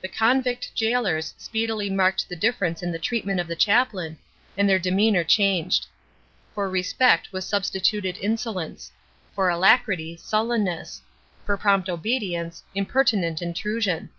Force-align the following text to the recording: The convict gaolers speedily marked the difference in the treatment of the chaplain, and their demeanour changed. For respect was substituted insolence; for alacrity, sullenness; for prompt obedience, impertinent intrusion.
The 0.00 0.08
convict 0.08 0.72
gaolers 0.76 1.32
speedily 1.38 1.88
marked 1.88 2.28
the 2.28 2.34
difference 2.34 2.82
in 2.82 2.90
the 2.90 2.98
treatment 2.98 3.38
of 3.38 3.46
the 3.46 3.54
chaplain, 3.54 4.18
and 4.58 4.68
their 4.68 4.80
demeanour 4.80 5.22
changed. 5.22 5.86
For 6.56 6.68
respect 6.68 7.30
was 7.32 7.46
substituted 7.46 8.16
insolence; 8.16 8.90
for 9.32 9.48
alacrity, 9.48 10.16
sullenness; 10.16 11.02
for 11.46 11.56
prompt 11.56 11.88
obedience, 11.88 12.64
impertinent 12.74 13.40
intrusion. 13.40 14.10